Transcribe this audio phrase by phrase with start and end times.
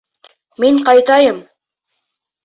[0.63, 1.37] Мин ҡайтайым...